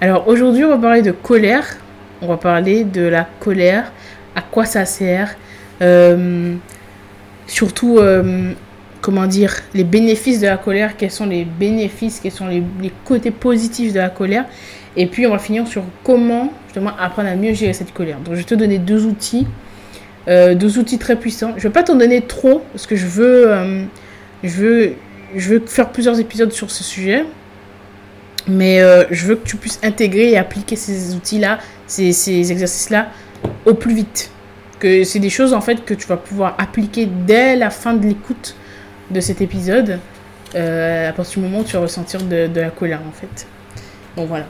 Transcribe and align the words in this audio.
Alors 0.00 0.28
aujourd'hui, 0.28 0.64
on 0.64 0.68
va 0.68 0.78
parler 0.78 1.02
de 1.02 1.10
colère. 1.10 1.76
On 2.22 2.26
va 2.28 2.36
parler 2.36 2.84
de 2.84 3.02
la 3.02 3.26
colère, 3.40 3.92
à 4.34 4.42
quoi 4.42 4.64
ça 4.64 4.84
sert, 4.84 5.36
euh, 5.82 6.54
surtout, 7.46 7.98
euh, 7.98 8.52
comment 9.00 9.26
dire, 9.26 9.54
les 9.72 9.84
bénéfices 9.84 10.40
de 10.40 10.46
la 10.46 10.56
colère, 10.56 10.96
quels 10.96 11.12
sont 11.12 11.26
les 11.26 11.44
bénéfices, 11.44 12.18
quels 12.20 12.32
sont 12.32 12.48
les, 12.48 12.62
côtés 13.04 13.30
positifs 13.30 13.92
de 13.92 13.98
la 13.98 14.08
colère. 14.08 14.46
Et 14.96 15.06
puis, 15.06 15.26
on 15.26 15.30
va 15.30 15.38
finir 15.38 15.66
sur 15.68 15.84
comment 16.02 16.52
justement 16.66 16.90
apprendre 16.98 17.28
à 17.28 17.36
mieux 17.36 17.54
gérer 17.54 17.72
cette 17.72 17.92
colère. 17.92 18.18
Donc, 18.18 18.34
je 18.34 18.40
vais 18.40 18.44
te 18.44 18.56
donner 18.56 18.78
deux 18.78 19.06
outils, 19.06 19.46
euh, 20.26 20.56
deux 20.56 20.78
outils 20.78 20.98
très 20.98 21.14
puissants. 21.14 21.52
Je 21.56 21.58
ne 21.58 21.62
vais 21.62 21.70
pas 21.72 21.84
t'en 21.84 21.94
donner 21.94 22.20
trop 22.22 22.62
parce 22.72 22.88
que 22.88 22.96
je 22.96 23.06
veux, 23.06 23.86
faire 25.66 25.90
plusieurs 25.90 26.18
épisodes 26.18 26.52
sur 26.52 26.70
ce 26.72 26.82
sujet. 26.82 27.24
Mais 28.48 28.80
euh, 28.80 29.04
je 29.10 29.26
veux 29.26 29.36
que 29.36 29.46
tu 29.46 29.56
puisses 29.56 29.78
intégrer 29.82 30.30
et 30.30 30.38
appliquer 30.38 30.74
ces 30.74 31.14
outils-là, 31.14 31.58
ces, 31.86 32.12
ces 32.12 32.50
exercices-là 32.50 33.08
au 33.66 33.74
plus 33.74 33.94
vite. 33.94 34.30
Que 34.78 35.04
c'est 35.04 35.18
des 35.18 35.30
choses 35.30 35.52
en 35.54 35.60
fait 35.60 35.84
que 35.84 35.92
tu 35.92 36.06
vas 36.06 36.16
pouvoir 36.16 36.54
appliquer 36.58 37.06
dès 37.06 37.56
la 37.56 37.70
fin 37.70 37.94
de 37.94 38.06
l'écoute 38.06 38.54
de 39.10 39.20
cet 39.20 39.40
épisode. 39.40 39.98
Euh, 40.54 41.10
à 41.10 41.12
partir 41.12 41.40
du 41.40 41.46
moment 41.46 41.60
où 41.60 41.64
tu 41.64 41.74
vas 41.74 41.82
ressentir 41.82 42.22
de, 42.22 42.48
la 42.54 42.70
colère 42.70 43.00
en 43.06 43.12
fait. 43.12 43.46
Donc 44.16 44.28
voilà. 44.28 44.46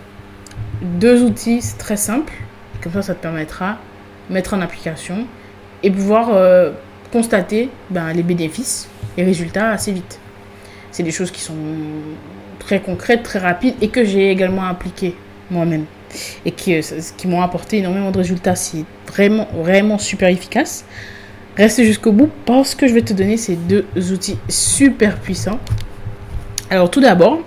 Deux 0.80 1.22
outils, 1.22 1.60
c'est 1.60 1.78
très 1.78 1.96
simple. 1.96 2.32
Comme 2.82 2.92
ça, 2.92 3.02
ça 3.02 3.14
te 3.14 3.22
permettra 3.22 3.78
de 4.28 4.34
mettre 4.34 4.54
en 4.54 4.60
application 4.60 5.26
et 5.82 5.90
pouvoir 5.90 6.28
euh, 6.30 6.70
constater 7.12 7.70
ben, 7.90 8.12
les 8.12 8.22
bénéfices, 8.22 8.88
les 9.16 9.24
résultats 9.24 9.70
assez 9.70 9.90
vite. 9.90 10.20
C'est 10.92 11.02
des 11.02 11.10
choses 11.10 11.32
qui 11.32 11.40
sont 11.40 11.54
très 12.68 12.80
concrètes, 12.80 13.22
très 13.22 13.38
rapides 13.38 13.76
et 13.80 13.88
que 13.88 14.04
j'ai 14.04 14.30
également 14.30 14.64
appliqué 14.64 15.14
moi-même 15.50 15.86
et 16.44 16.50
qui, 16.52 16.74
euh, 16.74 16.82
qui 17.16 17.26
m'ont 17.26 17.40
apporté 17.40 17.78
énormément 17.78 18.10
de 18.10 18.18
résultats. 18.18 18.56
C'est 18.56 18.84
vraiment, 19.06 19.48
vraiment 19.54 19.96
super 19.96 20.28
efficace. 20.28 20.84
Reste 21.56 21.82
jusqu'au 21.82 22.12
bout 22.12 22.30
parce 22.44 22.74
que 22.74 22.86
je 22.86 22.92
vais 22.92 23.00
te 23.00 23.14
donner 23.14 23.38
ces 23.38 23.56
deux 23.56 23.86
outils 24.12 24.36
super 24.50 25.16
puissants. 25.16 25.58
Alors 26.68 26.90
tout 26.90 27.00
d'abord, 27.00 27.40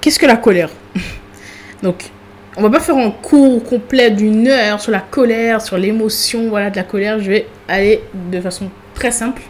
qu'est-ce 0.00 0.20
que 0.20 0.26
la 0.26 0.36
colère? 0.36 0.70
Donc, 1.82 2.04
on 2.56 2.62
va 2.62 2.70
pas 2.70 2.78
faire 2.78 2.98
un 2.98 3.10
cours 3.10 3.64
complet 3.64 4.12
d'une 4.12 4.46
heure 4.46 4.80
sur 4.80 4.92
la 4.92 5.00
colère, 5.00 5.60
sur 5.60 5.76
l'émotion, 5.76 6.50
voilà, 6.50 6.70
de 6.70 6.76
la 6.76 6.84
colère. 6.84 7.18
Je 7.18 7.32
vais 7.32 7.48
aller 7.66 8.00
de 8.30 8.40
façon 8.40 8.70
très 8.94 9.10
simple. 9.10 9.42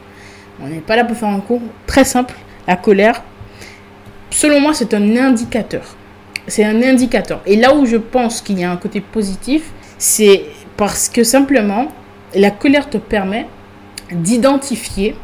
On 0.63 0.69
n'est 0.69 0.81
pas 0.81 0.97
là 0.97 1.05
pour 1.05 1.19
faire 1.19 1.29
un 1.29 1.41
cours 1.41 1.61
très 1.87 2.05
simple. 2.05 2.35
La 2.67 2.77
colère, 2.77 3.23
selon 4.31 4.61
moi, 4.61 4.75
c'est 4.75 4.95
un 4.95 5.17
indicateur. 5.17 5.97
C'est 6.47 6.65
un 6.65 6.83
indicateur. 6.83 7.41
Et 7.47 7.57
là 7.57 7.75
où 7.75 7.87
je 7.87 7.97
pense 7.97 8.41
qu'il 8.41 8.59
y 8.59 8.65
a 8.65 8.71
un 8.71 8.77
côté 8.77 9.01
positif, 9.01 9.71
c'est 9.99 10.45
parce 10.77 11.09
que 11.09 11.25
simplement, 11.25 11.89
la 12.35 12.51
colère 12.51 12.89
te 12.89 12.97
permet 12.97 13.47
d'identifier 14.13 15.15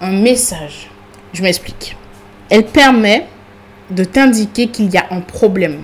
un 0.00 0.12
message. 0.12 0.90
Je 1.32 1.42
m'explique. 1.42 1.96
Elle 2.50 2.64
permet 2.64 3.26
de 3.90 4.04
t'indiquer 4.04 4.68
qu'il 4.68 4.90
y 4.90 4.96
a 4.96 5.06
un 5.10 5.20
problème. 5.20 5.82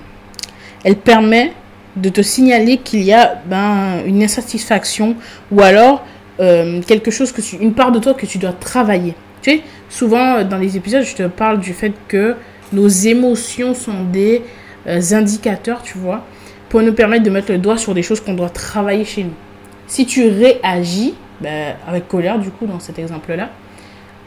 Elle 0.83 0.95
permet 0.95 1.53
de 1.95 2.09
te 2.09 2.21
signaler 2.21 2.77
qu'il 2.77 3.03
y 3.03 3.13
a 3.13 3.41
ben, 3.45 4.03
une 4.05 4.21
insatisfaction 4.23 5.15
ou 5.51 5.61
alors 5.61 6.03
euh, 6.39 6.81
quelque 6.81 7.11
chose 7.11 7.31
que 7.31 7.41
une 7.59 7.73
part 7.73 7.91
de 7.91 7.99
toi 7.99 8.13
que 8.13 8.25
tu 8.25 8.37
dois 8.37 8.51
travailler. 8.51 9.15
Souvent 9.89 10.37
euh, 10.37 10.43
dans 10.43 10.57
les 10.57 10.77
épisodes, 10.77 11.03
je 11.03 11.15
te 11.15 11.27
parle 11.27 11.59
du 11.59 11.73
fait 11.73 11.93
que 12.07 12.35
nos 12.73 12.87
émotions 12.87 13.73
sont 13.73 14.03
des 14.03 14.41
euh, 14.87 15.01
indicateurs, 15.11 15.81
tu 15.83 15.97
vois, 15.97 16.23
pour 16.69 16.81
nous 16.81 16.93
permettre 16.93 17.23
de 17.23 17.29
mettre 17.29 17.51
le 17.51 17.57
doigt 17.57 17.77
sur 17.77 17.93
des 17.93 18.03
choses 18.03 18.19
qu'on 18.19 18.33
doit 18.33 18.49
travailler 18.49 19.05
chez 19.05 19.23
nous. 19.23 19.33
Si 19.87 20.05
tu 20.05 20.27
réagis, 20.27 21.13
ben, 21.41 21.75
avec 21.87 22.07
colère, 22.07 22.39
du 22.39 22.49
coup, 22.49 22.65
dans 22.65 22.79
cet 22.79 22.97
exemple-là, 22.97 23.49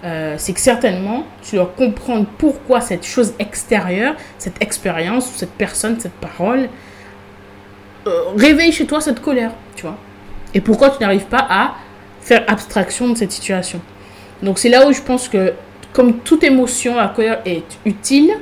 euh, 0.04 0.36
c'est 0.38 0.52
que 0.52 0.60
certainement, 0.60 1.26
tu 1.42 1.56
dois 1.56 1.72
comprendre 1.76 2.26
pourquoi 2.38 2.80
cette 2.80 3.04
chose 3.04 3.34
extérieure, 3.40 4.14
cette 4.38 4.62
expérience, 4.62 5.28
cette 5.34 5.52
personne, 5.52 5.98
cette 5.98 6.12
parole, 6.12 6.68
réveille 8.36 8.72
chez 8.72 8.86
toi 8.86 9.02
cette 9.02 9.20
colère, 9.20 9.50
tu 9.76 9.82
vois. 9.82 9.98
Et 10.54 10.62
pourquoi 10.62 10.88
tu 10.88 11.02
n'arrives 11.02 11.26
pas 11.26 11.46
à 11.50 11.74
faire 12.22 12.44
abstraction 12.46 13.10
de 13.10 13.16
cette 13.18 13.32
situation. 13.32 13.82
Donc 14.42 14.58
c'est 14.58 14.68
là 14.68 14.86
où 14.86 14.92
je 14.92 15.00
pense 15.00 15.28
que, 15.28 15.54
comme 15.92 16.18
toute 16.18 16.44
émotion, 16.44 16.96
la 16.96 17.08
colère 17.08 17.40
est 17.44 17.64
utile. 17.84 18.32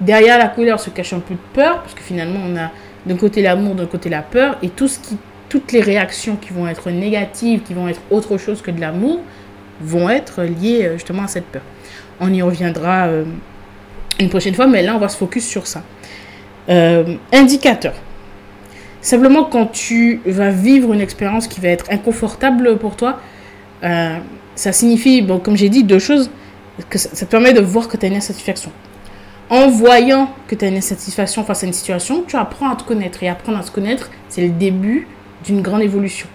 Derrière 0.00 0.38
la 0.38 0.48
colère 0.48 0.80
se 0.80 0.90
cache 0.90 1.12
un 1.12 1.20
peu 1.20 1.34
de 1.34 1.40
peur, 1.54 1.80
parce 1.80 1.94
que 1.94 2.02
finalement, 2.02 2.40
on 2.46 2.56
a 2.56 2.70
d'un 3.06 3.16
côté 3.16 3.42
l'amour, 3.42 3.74
d'un 3.74 3.86
côté 3.86 4.08
la 4.08 4.22
peur, 4.22 4.56
et 4.62 4.68
tout 4.68 4.88
ce 4.88 4.98
qui, 4.98 5.16
toutes 5.48 5.72
les 5.72 5.80
réactions 5.80 6.36
qui 6.36 6.52
vont 6.52 6.66
être 6.68 6.90
négatives, 6.90 7.62
qui 7.62 7.74
vont 7.74 7.88
être 7.88 8.00
autre 8.10 8.38
chose 8.38 8.62
que 8.62 8.70
de 8.70 8.80
l'amour, 8.80 9.20
vont 9.80 10.08
être 10.08 10.42
liées 10.42 10.84
euh, 10.84 10.92
justement 10.94 11.24
à 11.24 11.26
cette 11.26 11.46
peur. 11.46 11.62
On 12.20 12.32
y 12.32 12.42
reviendra 12.42 13.06
euh, 13.06 13.24
une 14.18 14.28
prochaine 14.28 14.54
fois, 14.54 14.66
mais 14.66 14.82
là, 14.82 14.94
on 14.94 14.98
va 14.98 15.08
se 15.08 15.16
focus 15.16 15.46
sur 15.46 15.66
ça. 15.66 15.82
Euh, 16.68 17.16
indicateur. 17.32 17.94
Simplement, 19.00 19.44
quand 19.44 19.66
tu 19.66 20.20
vas 20.26 20.50
vivre 20.50 20.92
une 20.92 21.00
expérience 21.00 21.48
qui 21.48 21.60
va 21.60 21.68
être 21.68 21.86
inconfortable 21.90 22.76
pour 22.76 22.96
toi, 22.96 23.18
ça 24.60 24.72
signifie, 24.72 25.22
bon, 25.22 25.38
comme 25.38 25.56
j'ai 25.56 25.70
dit, 25.70 25.84
deux 25.84 25.98
choses. 25.98 26.30
Ça, 26.94 27.24
te 27.24 27.30
permet 27.30 27.54
de 27.54 27.60
voir 27.60 27.88
que 27.88 27.96
tu 27.96 28.04
as 28.04 28.08
une 28.10 28.16
insatisfaction. 28.16 28.70
En 29.48 29.68
voyant 29.68 30.28
que 30.48 30.54
tu 30.54 30.64
as 30.66 30.68
une 30.68 30.76
insatisfaction 30.76 31.44
face 31.44 31.64
à 31.64 31.66
une 31.66 31.72
situation, 31.72 32.24
tu 32.26 32.36
apprends 32.36 32.70
à 32.70 32.76
te 32.76 32.82
connaître. 32.82 33.22
Et 33.22 33.28
apprendre 33.30 33.58
à 33.58 33.62
te 33.62 33.70
connaître, 33.70 34.10
c'est 34.28 34.42
le 34.42 34.50
début 34.50 35.08
d'une 35.44 35.62
grande 35.62 35.80
évolution. 35.80 36.28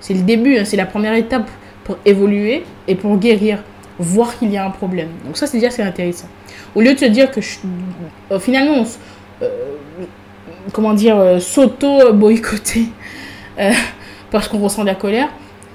C'est 0.00 0.14
le 0.14 0.22
début, 0.22 0.56
hein, 0.56 0.64
c'est 0.64 0.78
la 0.78 0.86
première 0.86 1.12
étape 1.12 1.48
pour 1.84 1.98
évoluer 2.06 2.64
et 2.86 2.94
pour 2.94 3.18
guérir, 3.18 3.62
voir 3.98 4.38
qu'il 4.38 4.50
y 4.50 4.56
a 4.56 4.64
un 4.64 4.70
problème. 4.70 5.08
Donc 5.26 5.36
ça, 5.36 5.46
c'est 5.46 5.58
déjà 5.58 5.70
c'est 5.70 5.82
intéressant. 5.82 6.28
Au 6.74 6.80
lieu 6.80 6.94
de 6.94 6.98
te 6.98 7.04
dire 7.04 7.30
que 7.30 7.40
euh, 8.30 8.40
finalement, 8.40 8.84
euh, 9.42 9.48
comment 10.72 10.94
dire, 10.94 11.18
euh, 11.18 11.38
s'auto-boycotter 11.38 12.86
euh, 13.58 13.72
parce 14.30 14.48
qu'on 14.48 14.58
ressent 14.58 14.82
de 14.82 14.86
la 14.86 14.94
colère, 14.94 15.28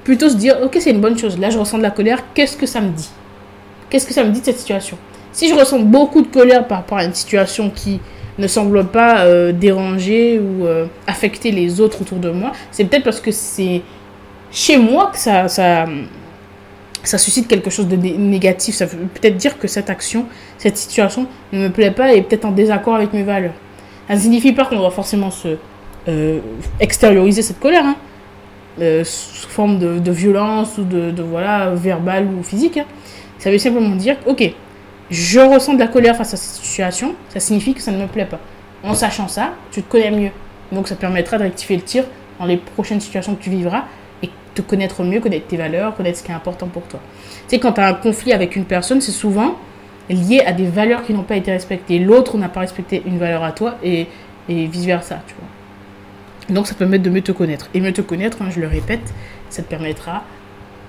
plutôt 0.04 0.30
se 0.30 0.36
dire, 0.36 0.58
ok, 0.62 0.78
c'est 0.80 0.92
une 0.92 1.02
bonne 1.02 1.18
chose, 1.18 1.40
là 1.40 1.50
je 1.50 1.58
ressens 1.58 1.78
de 1.78 1.84
la 1.84 1.92
colère, 1.92 2.24
qu'est-ce 2.34 2.58
que 2.58 2.66
ça 2.66 2.82
me 2.82 2.90
dit? 2.90 3.10
Qu'est-ce 3.90 4.08
que 4.08 4.14
ça 4.14 4.24
me 4.24 4.32
dit 4.32 4.40
de 4.40 4.46
cette 4.46 4.60
situation? 4.60 4.98
Si 5.32 5.50
je 5.50 5.56
ressens 5.56 5.80
beaucoup 5.80 6.22
de 6.22 6.28
colère 6.28 6.68
par 6.68 6.80
rapport 6.80 6.98
à 6.98 7.04
une 7.04 7.14
situation 7.14 7.70
qui 7.70 8.00
ne 8.38 8.48
semble 8.48 8.86
pas 8.86 9.22
euh, 9.26 9.52
déranger 9.52 10.40
ou 10.40 10.66
affecter 11.08 11.52
les 11.52 11.80
autres 11.80 12.02
autour 12.02 12.18
de 12.18 12.30
moi, 12.30 12.52
c'est 12.72 12.86
peut-être 12.86 13.04
parce 13.04 13.20
que 13.20 13.32
c'est 13.32 13.82
chez 14.52 14.78
moi 14.78 15.10
que 15.12 15.18
ça, 15.18 15.48
ça, 15.48 15.86
ça 17.04 17.18
suscite 17.18 17.48
quelque 17.48 17.70
chose 17.70 17.88
de 17.88 17.96
négatif. 17.96 18.76
Ça 18.76 18.86
veut 18.86 18.98
peut-être 19.14 19.38
dire 19.38 19.58
que 19.58 19.68
cette 19.68 19.90
action, 19.90 20.26
cette 20.58 20.78
situation 20.78 21.28
ne 21.52 21.60
me 21.60 21.70
plaît 21.70 21.92
pas 21.92 22.14
et 22.14 22.18
est 22.18 22.22
peut-être 22.22 22.46
en 22.46 22.52
désaccord 22.52 22.96
avec 22.96 23.14
mes 23.14 23.24
valeurs. 23.24 23.54
Ça 24.08 24.16
ne 24.16 24.20
signifie 24.20 24.52
pas 24.52 24.66
qu'on 24.66 24.78
doit 24.78 24.92
forcément 24.92 25.32
se 25.32 25.58
euh, 26.08 26.40
extérioriser 26.80 27.42
cette 27.42 27.60
colère, 27.60 27.86
hein. 27.86 27.96
Euh, 28.82 29.04
sous 29.04 29.48
forme 29.50 29.78
de, 29.80 30.12
violence 30.12 30.78
ou 30.78 30.84
de, 30.84 31.22
voilà, 31.22 31.72
verbale 31.76 32.28
ou 32.28 32.44
physique. 32.44 32.78
Hein. 32.78 32.86
Ça 33.38 33.52
veut 33.52 33.58
simplement 33.58 33.96
dire, 33.96 34.16
ok, 34.26 34.54
je 35.12 35.40
ressens 35.40 35.74
de 35.74 35.80
la 35.80 35.88
colère 35.88 36.16
face 36.16 36.34
à 36.34 36.38
cette 36.38 36.64
situation, 36.64 37.14
ça 37.30 37.40
signifie 37.40 37.74
que 37.74 37.82
ça 37.82 37.92
ne 37.92 38.02
me 38.02 38.08
plaît 38.08 38.26
pas. 38.26 38.40
En 38.84 38.94
sachant 38.94 39.28
ça, 39.28 39.54
tu 39.72 39.84
te 39.84 39.92
connais 39.92 40.12
mieux. 40.12 40.32
Donc 40.72 40.88
ça 40.88 40.96
permettra 40.96 41.38
de 41.38 41.44
rectifier 41.44 41.76
le 41.76 41.84
tir 41.84 42.06
dans 42.40 42.46
les 42.46 42.58
prochaines 42.58 43.00
situations 43.00 43.36
que 43.36 43.44
tu 43.44 43.50
vivras 43.50 43.84
et 44.24 44.30
te 44.56 44.62
connaître 44.62 45.04
mieux, 45.04 45.20
connaître 45.20 45.48
tes 45.48 45.58
valeurs, 45.58 45.96
connaître 45.96 46.18
ce 46.18 46.24
qui 46.24 46.32
est 46.32 46.36
important 46.36 46.68
pour 46.68 46.84
toi. 46.84 47.00
Tu 47.48 47.56
sais, 47.56 47.60
quand 47.60 47.74
tu 47.74 47.82
as 47.82 47.88
un 47.88 47.94
conflit 47.94 48.34
avec 48.34 48.56
une 48.56 48.66
personne, 48.66 49.02
c'est 49.02 49.12
souvent 49.12 49.56
lié 50.10 50.42
à 50.46 50.52
des 50.52 50.66
valeurs 50.66 51.04
qui 51.04 51.14
n'ont 51.14 51.24
pas 51.24 51.36
été 51.36 51.52
respectées. 51.52 52.00
L'autre 52.00 52.38
n'a 52.38 52.50
pas 52.50 52.62
respecté 52.62 53.04
une 53.06 53.20
valeur 53.20 53.44
à 53.44 53.52
toi 53.52 53.76
et, 53.84 54.08
et 54.50 54.66
vice-versa, 54.66 55.20
tu 55.28 55.36
vois. 55.36 55.48
Donc 56.50 56.68
ça 56.68 56.74
te 56.74 56.80
permet 56.80 57.00
de 57.00 57.10
mieux 57.10 57.22
te 57.22 57.32
connaître. 57.32 57.70
Et 57.74 57.82
mieux 57.82 57.94
te 57.94 58.02
connaître, 58.02 58.42
hein, 58.42 58.50
je 58.54 58.60
le 58.60 58.68
répète, 58.68 59.14
ça 59.50 59.62
te 59.62 59.68
permettra 59.68 60.24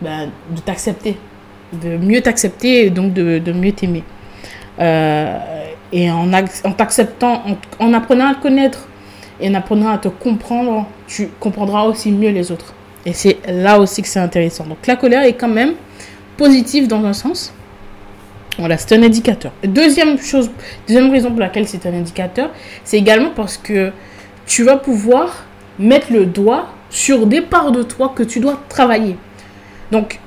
bah, 0.01 0.27
de 0.51 0.61
t'accepter, 0.61 1.17
de 1.73 1.97
mieux 1.97 2.21
t'accepter 2.21 2.87
et 2.87 2.91
donc 2.91 3.13
de, 3.13 3.53
mieux 3.53 3.73
t'aimer. 3.73 4.03
Euh, 4.81 5.39
et 5.93 6.11
en, 6.11 6.33
en 6.33 6.73
t'acceptant, 6.73 7.43
en, 7.79 7.93
apprenant 7.93 8.27
à 8.27 8.35
te 8.35 8.43
connaître 8.43 8.89
Et 9.41 9.49
en 9.49 9.55
apprenant 9.55 9.91
à 9.91 9.99
te 9.99 10.09
comprendre, 10.09 10.87
tu 11.07 11.29
comprendras 11.39 11.85
aussi 11.85 12.11
mieux 12.11 12.31
les 12.31 12.51
autres. 12.51 12.75
Et 13.07 13.13
c'est 13.13 13.39
là 13.47 13.79
aussi 13.79 14.03
que 14.03 14.09
c'est 14.09 14.21
intéressant. 14.21 14.65
Donc 14.65 14.87
la 14.87 14.97
colère 14.97 15.23
est 15.23 15.35
quand 15.35 15.49
même 15.49 15.75
positive 16.37 16.89
dans 16.89 17.05
un 17.05 17.13
sens. 17.13 17.53
Voilà, 18.59 18.79
c'est 18.79 18.95
un 18.97 19.03
indicateur. 19.03 19.53
Deuxième 19.65 20.19
chose, 20.19 20.51
deuxième 20.87 21.11
raison 21.11 21.31
pour 21.31 21.41
laquelle 21.41 21.67
c'est 21.67 21.87
un 21.87 21.93
indicateur, 21.95 22.51
c'est 22.85 22.97
également 22.97 23.31
parce 23.31 23.57
que 23.57 23.93
tu 24.47 24.63
vas 24.63 24.77
pouvoir 24.77 25.45
mettre 25.79 26.13
le 26.13 26.27
doigt 26.27 26.69
sur 26.91 27.27
des 27.27 27.41
parts 27.41 27.73
de 27.73 27.83
toi 27.83 28.13
que 28.15 28.23
tu 28.23 28.41
dois 28.41 28.61
travailler. 28.69 29.17
Donc, 29.91 30.21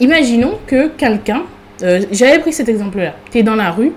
imaginons 0.00 0.58
que 0.66 0.88
quelqu'un, 0.88 1.42
euh, 1.82 2.04
j'avais 2.10 2.38
pris 2.40 2.52
cet 2.52 2.68
exemple-là, 2.68 3.14
tu 3.30 3.38
es 3.38 3.42
dans 3.42 3.54
la 3.54 3.70
rue, 3.70 3.92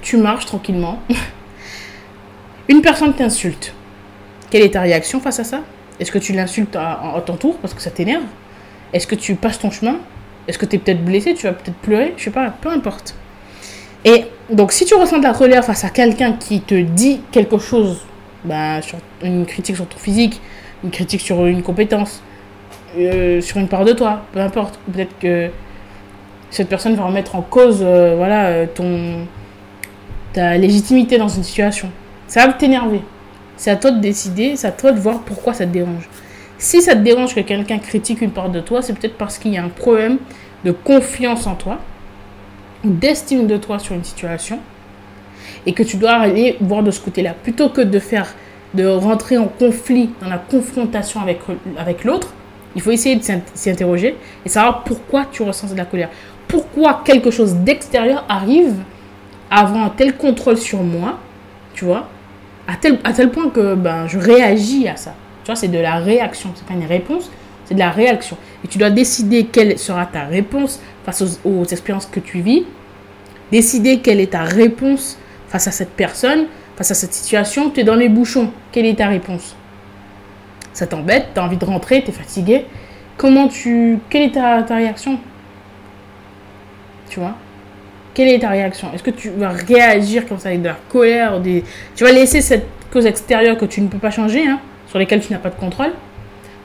tu 0.00 0.16
marches 0.16 0.46
tranquillement, 0.46 1.00
une 2.68 2.80
personne 2.80 3.12
t'insulte. 3.14 3.74
Quelle 4.50 4.62
est 4.62 4.70
ta 4.70 4.80
réaction 4.80 5.20
face 5.20 5.40
à 5.40 5.44
ça? 5.44 5.60
Est-ce 6.00 6.10
que 6.10 6.18
tu 6.18 6.32
l'insultes 6.32 6.76
à, 6.76 7.22
ton 7.24 7.36
tour 7.36 7.56
parce 7.58 7.74
que 7.74 7.82
ça 7.82 7.90
t'énerve? 7.90 8.24
Est-ce 8.92 9.06
que 9.06 9.14
tu 9.14 9.34
passes 9.34 9.58
ton 9.58 9.70
chemin? 9.70 9.98
Est-ce 10.46 10.58
que 10.58 10.66
tu 10.66 10.76
es 10.76 10.78
peut-être 10.78 11.04
blessé? 11.04 11.34
Tu 11.34 11.46
vas 11.46 11.52
peut-être 11.52 11.76
pleurer? 11.78 12.14
Je 12.16 12.24
sais 12.24 12.30
pas, 12.30 12.50
peu 12.60 12.68
importe. 12.68 13.14
Et 14.04 14.26
donc, 14.50 14.72
si 14.72 14.84
tu 14.84 14.94
ressens 14.94 15.18
de 15.18 15.22
la 15.22 15.32
colère 15.32 15.64
face 15.64 15.84
à 15.84 15.90
quelqu'un 15.90 16.32
qui 16.32 16.60
te 16.60 16.74
dit 16.74 17.20
quelque 17.32 17.58
chose, 17.58 18.00
bah, 18.44 18.82
sur 18.82 18.98
une 19.22 19.46
critique 19.46 19.76
sur 19.76 19.86
ton 19.86 19.98
physique, 19.98 20.40
une 20.82 20.90
critique 20.90 21.20
sur 21.20 21.46
une 21.46 21.62
compétence, 21.62 22.22
euh, 22.96 23.40
sur 23.40 23.58
une 23.58 23.68
part 23.68 23.84
de 23.84 23.92
toi, 23.92 24.22
peu 24.32 24.40
importe. 24.40 24.78
Peut-être 24.92 25.18
que 25.18 25.50
cette 26.50 26.68
personne 26.68 26.94
va 26.94 27.04
remettre 27.04 27.34
en 27.34 27.42
cause 27.42 27.80
euh, 27.82 28.14
voilà, 28.16 28.46
euh, 28.46 28.66
ton, 28.72 29.26
ta 30.32 30.56
légitimité 30.56 31.18
dans 31.18 31.28
une 31.28 31.42
situation. 31.42 31.90
Ça 32.26 32.46
va 32.46 32.52
t'énerver. 32.52 33.00
C'est 33.56 33.70
à 33.70 33.76
toi 33.76 33.90
de 33.90 34.00
décider, 34.00 34.56
c'est 34.56 34.66
à 34.66 34.72
toi 34.72 34.92
de 34.92 35.00
voir 35.00 35.20
pourquoi 35.20 35.54
ça 35.54 35.64
te 35.64 35.70
dérange. 35.70 36.08
Si 36.58 36.82
ça 36.82 36.94
te 36.94 37.00
dérange 37.00 37.34
que 37.34 37.40
quelqu'un 37.40 37.78
critique 37.78 38.20
une 38.20 38.30
part 38.30 38.50
de 38.50 38.60
toi, 38.60 38.82
c'est 38.82 38.92
peut-être 38.92 39.16
parce 39.16 39.38
qu'il 39.38 39.52
y 39.52 39.58
a 39.58 39.64
un 39.64 39.68
problème 39.68 40.18
de 40.64 40.72
confiance 40.72 41.46
en 41.46 41.54
toi, 41.54 41.78
d'estime 42.84 43.46
de 43.46 43.56
toi 43.56 43.78
sur 43.78 43.94
une 43.94 44.04
situation, 44.04 44.58
et 45.66 45.72
que 45.72 45.82
tu 45.82 45.96
dois 45.96 46.12
aller 46.12 46.56
voir 46.60 46.82
de 46.82 46.90
ce 46.90 47.00
côté-là. 47.00 47.34
Plutôt 47.42 47.68
que 47.68 47.80
de 47.80 47.98
faire, 47.98 48.34
de 48.74 48.86
rentrer 48.86 49.38
en 49.38 49.48
conflit, 49.48 50.10
dans 50.20 50.28
la 50.28 50.38
confrontation 50.38 51.20
avec, 51.20 51.40
avec 51.78 52.04
l'autre, 52.04 52.28
il 52.74 52.82
faut 52.82 52.90
essayer 52.90 53.16
de 53.16 53.22
s'y 53.54 53.70
interroger 53.70 54.16
et 54.44 54.48
savoir 54.48 54.84
pourquoi 54.84 55.26
tu 55.30 55.42
ressens 55.42 55.68
de 55.68 55.76
la 55.76 55.84
colère. 55.84 56.10
Pourquoi 56.48 57.02
quelque 57.04 57.30
chose 57.30 57.54
d'extérieur 57.54 58.24
arrive 58.28 58.74
avant 59.50 59.84
un 59.84 59.90
tel 59.90 60.16
contrôle 60.16 60.56
sur 60.56 60.82
moi, 60.82 61.18
tu 61.74 61.84
vois, 61.84 62.08
à 62.66 62.76
tel, 62.76 62.98
à 63.04 63.12
tel 63.12 63.30
point 63.30 63.50
que 63.50 63.74
ben, 63.74 64.06
je 64.08 64.18
réagis 64.18 64.88
à 64.88 64.96
ça. 64.96 65.14
Tu 65.44 65.46
vois, 65.46 65.56
c'est 65.56 65.68
de 65.68 65.78
la 65.78 65.96
réaction, 65.96 66.50
c'est 66.54 66.66
pas 66.66 66.74
une 66.74 66.86
réponse, 66.86 67.30
c'est 67.64 67.74
de 67.74 67.78
la 67.78 67.90
réaction. 67.90 68.36
Et 68.64 68.68
tu 68.68 68.78
dois 68.78 68.90
décider 68.90 69.44
quelle 69.44 69.78
sera 69.78 70.06
ta 70.06 70.24
réponse 70.24 70.80
face 71.04 71.22
aux 71.44 71.64
expériences 71.64 72.06
que 72.06 72.20
tu 72.20 72.40
vis, 72.40 72.64
décider 73.52 74.00
quelle 74.00 74.20
est 74.20 74.32
ta 74.32 74.42
réponse 74.42 75.18
face 75.54 75.68
à 75.68 75.70
cette 75.70 75.90
personne, 75.90 76.46
face 76.74 76.90
à 76.90 76.94
cette 76.94 77.12
situation, 77.12 77.70
tu 77.70 77.78
es 77.78 77.84
dans 77.84 77.94
les 77.94 78.08
bouchons, 78.08 78.50
quelle 78.72 78.86
est 78.86 78.98
ta 78.98 79.06
réponse? 79.06 79.54
Ça 80.72 80.88
t'embête, 80.88 81.28
tu 81.32 81.38
as 81.38 81.44
envie 81.44 81.56
de 81.56 81.64
rentrer, 81.64 82.02
tu 82.02 82.08
es 82.08 82.12
fatigué. 82.12 82.64
Comment 83.16 83.46
tu. 83.46 84.00
Quelle 84.10 84.22
est 84.22 84.32
ta, 84.32 84.64
ta 84.64 84.74
réaction? 84.74 85.20
Tu 87.08 87.20
vois? 87.20 87.36
Quelle 88.14 88.30
est 88.30 88.40
ta 88.40 88.48
réaction? 88.48 88.92
Est-ce 88.94 89.04
que 89.04 89.12
tu 89.12 89.30
vas 89.30 89.50
réagir 89.50 90.26
comme 90.26 90.40
ça 90.40 90.48
avec 90.48 90.60
de 90.60 90.66
la 90.66 90.76
colère 90.88 91.38
des... 91.38 91.62
Tu 91.94 92.02
vas 92.02 92.10
laisser 92.10 92.40
cette 92.40 92.66
cause 92.92 93.06
extérieure 93.06 93.56
que 93.56 93.64
tu 93.64 93.80
ne 93.80 93.86
peux 93.86 93.98
pas 93.98 94.10
changer, 94.10 94.44
hein, 94.48 94.58
sur 94.88 94.98
lesquelles 94.98 95.20
tu 95.20 95.32
n'as 95.32 95.38
pas 95.38 95.50
de 95.50 95.54
contrôle, 95.54 95.92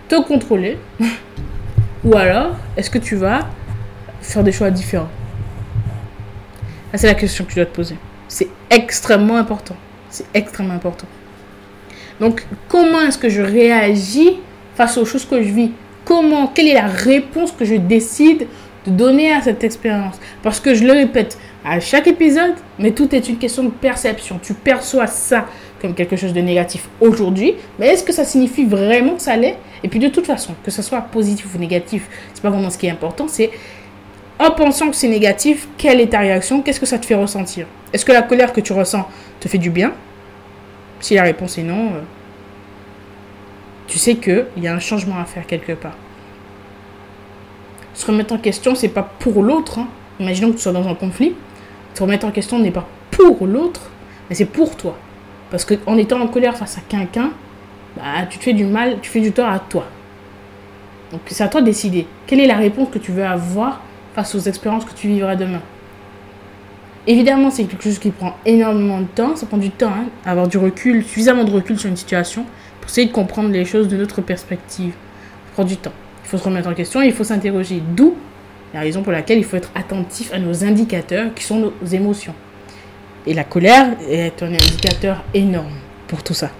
te 0.07 0.19
contrôler? 0.19 0.79
Ou 2.03 2.17
alors, 2.17 2.55
est-ce 2.75 2.89
que 2.89 2.97
tu 2.97 3.15
vas 3.15 3.47
faire 4.19 4.43
des 4.43 4.51
choix 4.51 4.71
différents? 4.71 5.09
C'est 6.95 7.05
la 7.05 7.13
question 7.13 7.45
que 7.45 7.49
tu 7.51 7.57
dois 7.57 7.67
te 7.67 7.75
poser. 7.75 7.95
C'est 8.29 8.47
extrêmement 8.69 9.35
important. 9.35 9.75
C'est 10.09 10.25
extrêmement 10.33 10.75
important. 10.75 11.07
Donc, 12.21 12.45
comment 12.69 13.01
est-ce 13.01 13.17
que 13.17 13.29
je 13.29 13.41
réagis 13.41 14.37
face 14.75 14.97
aux 14.97 15.05
choses 15.05 15.25
que 15.25 15.41
je 15.41 15.49
vis? 15.49 15.71
Comment 16.05 16.47
Quelle 16.47 16.67
est 16.67 16.73
la 16.73 16.87
réponse 16.87 17.51
que 17.51 17.65
je 17.65 17.75
décide 17.75 18.47
de 18.85 18.91
donner 18.91 19.33
à 19.33 19.41
cette 19.41 19.63
expérience? 19.63 20.15
Parce 20.41 20.59
que 20.59 20.73
je 20.73 20.85
le 20.85 20.93
répète 20.93 21.37
à 21.65 21.79
chaque 21.79 22.07
épisode, 22.07 22.53
mais 22.77 22.91
tout 22.91 23.13
est 23.13 23.27
une 23.27 23.37
question 23.37 23.63
de 23.63 23.69
perception. 23.69 24.39
Tu 24.41 24.53
perçois 24.53 25.07
ça 25.07 25.45
comme 25.81 25.93
quelque 25.93 26.15
chose 26.15 26.33
de 26.33 26.41
négatif 26.41 26.89
aujourd'hui, 26.99 27.55
mais 27.77 27.87
est-ce 27.87 28.03
que 28.03 28.13
ça 28.13 28.25
signifie 28.25 28.65
vraiment 28.65 29.15
que 29.15 29.21
ça 29.21 29.35
l'est? 29.35 29.57
Et 29.83 29.87
puis 29.87 29.99
de 29.99 30.09
toute 30.09 30.25
façon, 30.25 30.53
que 30.63 30.71
ce 30.71 30.81
soit 30.81 31.01
positif 31.01 31.47
ou 31.55 31.57
négatif, 31.57 32.07
c'est 32.33 32.41
pas 32.41 32.49
vraiment 32.49 32.69
ce 32.69 32.77
qui 32.77 32.87
est 32.87 32.91
important, 32.91 33.27
c'est 33.27 33.49
en 34.39 34.51
pensant 34.51 34.89
que 34.89 34.95
c'est 34.95 35.07
négatif, 35.07 35.67
quelle 35.77 35.99
est 35.99 36.07
ta 36.07 36.19
réaction? 36.19 36.61
Qu'est-ce 36.61 36.79
que 36.79 36.85
ça 36.85 36.97
te 36.97 37.05
fait 37.05 37.15
ressentir? 37.15 37.67
Est-ce 37.91 38.05
que 38.05 38.11
la 38.11 38.21
colère 38.21 38.53
que 38.53 38.61
tu 38.61 38.73
ressens 38.73 39.07
te 39.39 39.47
fait 39.47 39.57
du 39.57 39.69
bien? 39.69 39.93
Si 41.01 41.15
la 41.15 41.23
réponse 41.23 41.57
est 41.57 41.63
non, 41.63 41.87
euh, 41.87 42.01
tu 43.87 43.97
sais 43.97 44.15
qu'il 44.15 44.45
y 44.57 44.67
a 44.67 44.73
un 44.73 44.79
changement 44.79 45.19
à 45.19 45.25
faire 45.25 45.45
quelque 45.45 45.73
part 45.73 45.95
se 47.99 48.05
remettre 48.05 48.33
en 48.33 48.37
question, 48.37 48.75
c'est 48.75 48.87
pas 48.87 49.03
pour 49.03 49.43
l'autre. 49.43 49.79
Hein. 49.79 49.87
Imaginons 50.21 50.51
que 50.51 50.55
tu 50.55 50.61
sois 50.61 50.71
dans 50.71 50.87
un 50.87 50.95
conflit. 50.95 51.35
Se 51.93 52.01
remettre 52.01 52.25
en 52.25 52.31
question 52.31 52.57
n'est 52.57 52.71
pas 52.71 52.87
pour 53.11 53.45
l'autre, 53.45 53.81
mais 54.29 54.35
c'est 54.35 54.45
pour 54.45 54.77
toi. 54.77 54.95
Parce 55.51 55.65
qu'en 55.65 55.97
étant 55.97 56.21
en 56.21 56.27
colère 56.27 56.55
face 56.55 56.77
à 56.77 56.81
quelqu'un, 56.87 57.31
bah, 57.97 58.25
tu 58.29 58.37
te 58.37 58.43
fais 58.43 58.53
du 58.53 58.63
mal, 58.63 58.99
tu 59.01 59.09
fais 59.09 59.19
du 59.19 59.33
tort 59.33 59.49
à 59.49 59.59
toi. 59.59 59.85
Donc 61.11 61.21
c'est 61.27 61.43
à 61.43 61.49
toi 61.49 61.59
de 61.59 61.65
décider. 61.65 62.07
Quelle 62.25 62.39
est 62.39 62.47
la 62.47 62.55
réponse 62.55 62.87
que 62.89 62.99
tu 62.99 63.11
veux 63.11 63.25
avoir 63.25 63.81
face 64.15 64.35
aux 64.35 64.39
expériences 64.39 64.85
que 64.85 64.93
tu 64.93 65.07
vivras 65.07 65.35
demain 65.35 65.61
Évidemment, 67.07 67.49
c'est 67.49 67.63
quelque 67.63 67.83
chose 67.83 67.97
qui 67.97 68.11
prend 68.11 68.35
énormément 68.45 68.99
de 68.99 69.07
temps. 69.07 69.35
Ça 69.35 69.45
prend 69.45 69.57
du 69.57 69.71
temps, 69.71 69.89
hein, 69.89 70.05
avoir 70.25 70.47
du 70.47 70.57
recul, 70.57 71.03
suffisamment 71.03 71.43
de 71.43 71.51
recul 71.51 71.79
sur 71.79 71.89
une 71.89 71.97
situation 71.97 72.45
pour 72.79 72.89
essayer 72.89 73.07
de 73.07 73.11
comprendre 73.11 73.49
les 73.49 73.65
choses 73.65 73.87
de 73.87 73.97
notre 73.97 74.21
perspective. 74.21 74.91
Ça 74.91 75.53
prend 75.53 75.63
du 75.63 75.77
temps. 75.77 75.93
Il 76.23 76.29
faut 76.29 76.37
se 76.37 76.43
remettre 76.43 76.69
en 76.69 76.73
question 76.73 77.01
et 77.01 77.07
il 77.07 77.13
faut 77.13 77.23
s'interroger. 77.23 77.81
D'où 77.95 78.15
la 78.73 78.81
raison 78.81 79.01
pour 79.01 79.11
laquelle 79.11 79.39
il 79.39 79.43
faut 79.43 79.57
être 79.57 79.71
attentif 79.73 80.31
à 80.33 80.39
nos 80.39 80.63
indicateurs 80.63 81.33
qui 81.33 81.43
sont 81.43 81.71
nos 81.81 81.87
émotions. 81.87 82.35
Et 83.25 83.33
la 83.33 83.43
colère 83.43 83.95
est 84.07 84.43
un 84.43 84.53
indicateur 84.53 85.23
énorme 85.33 85.73
pour 86.07 86.21
tout 86.21 86.33
ça. 86.33 86.51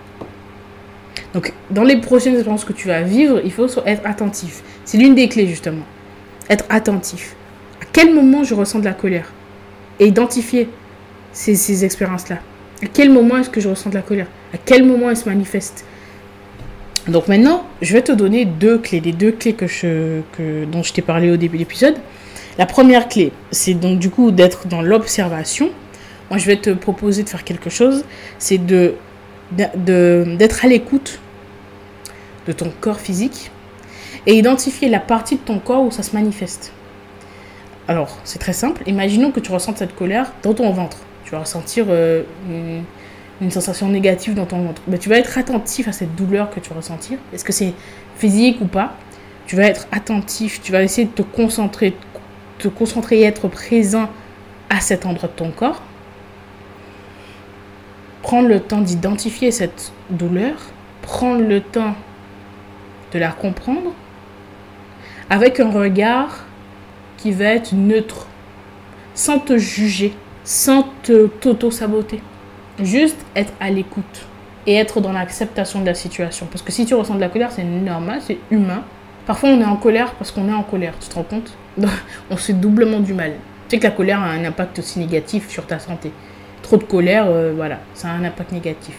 Donc, 1.34 1.54
dans 1.70 1.84
les 1.84 1.98
prochaines 1.98 2.34
expériences 2.34 2.66
que 2.66 2.74
tu 2.74 2.88
vas 2.88 3.02
vivre, 3.02 3.40
il 3.44 3.52
faut 3.52 3.68
être 3.86 4.02
attentif. 4.06 4.64
C'est 4.84 4.98
l'une 4.98 5.14
des 5.14 5.30
clés, 5.30 5.46
justement. 5.46 5.86
Être 6.50 6.66
attentif. 6.70 7.36
Quel 7.94 8.14
moment 8.14 8.44
je 8.44 8.54
ressens 8.54 8.80
de 8.80 8.86
la 8.86 8.94
colère 8.94 9.32
Et 10.00 10.08
identifier 10.08 10.70
ces, 11.32 11.56
ces 11.56 11.86
expériences-là? 11.86 12.38
À 12.84 12.88
quel 12.88 13.12
moment 13.12 13.38
est-ce 13.38 13.50
que 13.50 13.60
je 13.60 13.68
ressens 13.68 13.90
de 13.90 13.96
la 13.96 14.02
colère? 14.02 14.28
À 14.54 14.58
quel 14.58 14.86
moment 14.86 15.10
elle 15.10 15.18
se 15.18 15.28
manifeste 15.28 15.86
donc 17.08 17.28
maintenant, 17.28 17.66
je 17.82 17.94
vais 17.94 18.04
te 18.04 18.12
donner 18.12 18.46
deux 18.46 18.78
clés, 18.78 19.00
les 19.00 19.14
deux 19.14 19.32
clés 19.32 19.54
que 19.54 19.66
je, 19.66 20.22
dont 20.66 20.84
je 20.84 20.94
t'ai 20.94 21.02
parlé 21.02 21.32
au 21.32 21.38
début 21.38 21.58
de 21.58 21.62
l'épisode. 21.62 21.96
La 22.60 22.68
première 22.68 23.08
clé, 23.08 23.32
c'est 23.52 23.74
donc 23.74 23.98
du 23.98 24.12
coup 24.12 24.30
d'être 24.32 24.68
dans 24.68 24.82
l'observation. 24.82 25.72
Moi, 26.30 26.38
je 26.38 26.46
vais 26.46 26.58
te 26.58 26.70
proposer 26.70 27.24
de 27.24 27.30
faire 27.30 27.44
quelque 27.44 27.72
chose, 27.72 28.04
c'est 28.38 28.64
de, 28.64 28.94
d'être 29.52 30.66
à 30.66 30.68
l'écoute 30.68 31.20
de 32.46 32.52
ton 32.52 32.72
corps 32.80 33.00
physique 33.00 33.50
et 34.28 34.38
identifier 34.38 34.90
la 34.90 35.00
partie 35.00 35.36
de 35.36 35.42
ton 35.42 35.58
corps 35.58 35.84
où 35.84 35.92
ça 35.92 36.04
se 36.04 36.14
manifeste. 36.14 36.74
Alors, 37.90 38.16
c'est 38.24 38.38
très 38.38 38.54
simple. 38.54 38.84
Imaginons 38.86 39.32
que 39.32 39.40
tu 39.40 39.52
ressentes 39.52 39.80
cette 39.80 39.96
colère 39.96 40.32
dans 40.44 40.54
ton 40.54 40.72
ventre. 40.72 40.98
Tu 41.26 41.32
vas 41.32 41.40
ressentir 41.40 41.88
euh, 41.90 42.22
une 43.42 43.50
sensation 43.50 43.90
négative 43.90 44.36
dans 44.36 44.46
ton 44.46 44.62
ventre, 44.62 44.84
mais 44.88 45.00
tu 45.00 45.10
vas 45.10 45.18
être 45.18 45.40
attentif 45.40 45.88
à 45.88 45.92
cette 45.92 46.14
douleur 46.14 46.52
que 46.52 46.60
tu 46.60 46.70
vas 46.70 46.76
ressentir. 46.76 47.18
Est-ce 47.34 47.44
que 47.44 47.52
c'est 47.52 47.74
physique 48.16 48.62
ou 48.62 48.68
pas? 48.68 48.94
Tu 49.48 49.56
vas 49.56 49.64
être 49.64 49.88
attentif, 49.92 50.62
tu 50.62 50.72
vas 50.72 50.84
essayer 50.84 51.08
de 51.08 51.14
te 51.14 51.24
concentrer, 51.24 51.96
te 52.60 52.68
concentrer 52.68 53.22
et 53.22 53.24
être 53.24 53.48
présent 53.48 54.08
à 54.70 54.82
cet 54.82 55.08
endroit 55.08 55.28
de 55.28 55.34
ton 55.34 55.50
corps. 55.50 55.82
Prendre 58.22 58.50
le 58.50 58.60
temps 58.60 58.82
d'identifier 58.82 59.50
cette 59.50 59.94
douleur, 60.12 60.58
prendre 61.02 61.42
le 61.42 61.60
temps 61.60 61.96
de 63.14 63.18
la 63.18 63.32
comprendre 63.32 63.94
avec 65.32 65.60
un 65.60 65.72
regard 65.72 66.46
qui 67.22 67.32
va 67.32 67.46
être 67.46 67.74
neutre, 67.74 68.28
sans 69.14 69.40
te 69.40 69.58
juger, 69.58 70.14
sans 70.44 70.88
te 71.04 71.28
t'auto-saboter. 71.28 72.22
Juste 72.82 73.18
être 73.36 73.52
à 73.60 73.70
l'écoute 73.70 74.26
et 74.66 74.76
être 74.76 75.02
dans 75.02 75.12
l'acceptation 75.12 75.82
de 75.82 75.86
la 75.86 75.94
situation. 75.94 76.48
Parce 76.50 76.62
que 76.62 76.72
si 76.72 76.86
tu 76.86 76.96
ressens 76.96 77.16
de 77.16 77.20
la 77.20 77.30
colère, 77.30 77.52
c'est 77.52 77.64
normal, 77.64 78.22
c'est 78.26 78.38
humain. 78.52 78.84
Parfois, 79.26 79.50
on 79.50 79.60
est 79.62 79.66
en 79.66 79.76
colère 79.76 80.14
parce 80.14 80.32
qu'on 80.32 80.48
est 80.48 80.54
en 80.54 80.64
colère, 80.64 80.94
tu 81.00 81.10
te 81.10 81.16
rends 81.16 81.24
compte? 81.24 81.54
On 82.32 82.38
se 82.38 82.48
fait 82.48 82.54
doublement 82.54 83.00
du 83.00 83.14
mal. 83.14 83.34
Tu 83.68 83.76
sais 83.76 83.80
que 83.80 83.84
la 83.84 83.92
colère 83.92 84.20
a 84.20 84.30
un 84.30 84.44
impact 84.46 84.80
aussi 84.80 85.00
négatif 85.00 85.50
sur 85.50 85.68
ta 85.68 85.78
santé. 85.78 86.12
Trop 86.64 86.78
de 86.78 86.84
colère, 86.84 87.26
euh, 87.28 87.54
voilà, 87.56 87.80
ça 87.94 88.10
a 88.10 88.12
un 88.12 88.24
impact 88.24 88.52
négatif. 88.52 88.96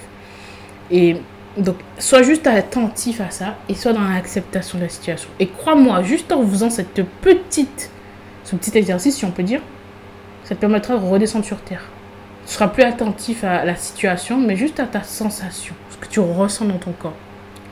Et 0.90 1.16
Donc, 1.56 1.76
sois 1.98 2.22
juste 2.22 2.46
attentif 2.46 3.20
à 3.20 3.30
ça 3.30 3.56
et 3.68 3.74
sois 3.74 3.92
dans 3.92 4.04
l'acceptation 4.04 4.78
de 4.78 4.84
la 4.84 4.88
situation. 4.88 5.28
Et 5.40 5.48
crois-moi, 5.48 6.02
juste 6.02 6.30
en 6.30 6.46
faisant 6.46 6.70
cette 6.70 7.02
petite, 7.20 7.90
ce 8.44 8.56
petit 8.56 8.76
exercice, 8.76 9.16
si 9.16 9.24
on 9.24 9.30
peut 9.30 9.42
dire, 9.42 9.60
ça 10.44 10.54
te 10.54 10.60
permettra 10.60 10.96
de 10.96 11.04
redescendre 11.04 11.44
sur 11.44 11.60
terre. 11.60 11.84
Tu 12.46 12.54
seras 12.54 12.68
plus 12.68 12.82
attentif 12.82 13.44
à 13.44 13.64
la 13.64 13.76
situation, 13.76 14.38
mais 14.38 14.56
juste 14.56 14.80
à 14.80 14.86
ta 14.86 15.02
sensation, 15.02 15.74
ce 15.90 15.96
que 15.96 16.06
tu 16.06 16.20
ressens 16.20 16.64
dans 16.64 16.78
ton 16.78 16.92
corps. 16.92 17.14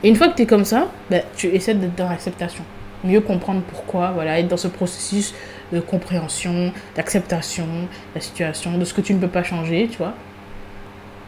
Et 0.03 0.09
une 0.09 0.15
fois 0.15 0.29
que 0.29 0.35
tu 0.35 0.43
es 0.43 0.45
comme 0.45 0.65
ça, 0.65 0.87
ben, 1.09 1.21
tu 1.35 1.47
essaies 1.47 1.73
d'être 1.73 1.95
dans 1.95 2.09
l'acceptation. 2.09 2.63
Mieux 3.03 3.21
comprendre 3.21 3.61
pourquoi, 3.69 4.11
voilà, 4.11 4.39
être 4.39 4.47
dans 4.47 4.57
ce 4.57 4.67
processus 4.67 5.33
de 5.73 5.79
compréhension, 5.79 6.71
d'acceptation 6.95 7.65
de 7.65 8.15
la 8.15 8.21
situation, 8.21 8.77
de 8.77 8.85
ce 8.85 8.93
que 8.93 9.01
tu 9.01 9.13
ne 9.13 9.19
peux 9.19 9.27
pas 9.27 9.43
changer, 9.43 9.87
tu 9.91 9.97
vois. 9.97 10.13